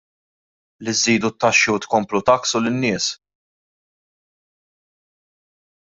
[0.83, 3.13] Li żżidu t-taxxi u tkomplu tgħakksu lin-nies!